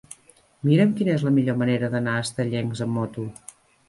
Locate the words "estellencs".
2.29-2.81